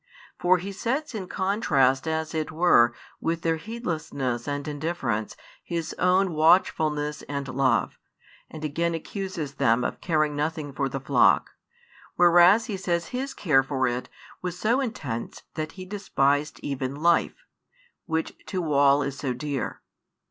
For 0.39 0.57
He 0.57 0.71
sets 0.71 1.13
in 1.13 1.27
contrast 1.27 2.07
as 2.07 2.33
it 2.33 2.51
were 2.51 2.91
with 3.19 3.43
their 3.43 3.57
heedlessness 3.57 4.47
and 4.47 4.67
indifference 4.67 5.35
His 5.63 5.93
own 5.99 6.33
watchfulness 6.33 7.21
and 7.29 7.47
love; 7.47 7.99
and 8.49 8.65
again 8.65 8.95
accuses 8.95 9.53
them 9.53 9.83
of 9.83 10.01
caring 10.01 10.35
nothing 10.35 10.73
for 10.73 10.89
the 10.89 10.99
flock, 10.99 11.51
whereas 12.15 12.65
He 12.65 12.77
says 12.77 13.09
His 13.09 13.35
care 13.35 13.61
for 13.61 13.85
it 13.85 14.09
was 14.41 14.57
so 14.57 14.79
intense 14.81 15.43
that 15.53 15.73
He 15.73 15.85
despised 15.85 16.59
even 16.63 16.95
life, 16.95 17.45
which 18.07 18.33
to 18.47 18.73
all 18.73 19.03
is 19.03 19.19
so 19.19 19.35
dear. 19.35 19.83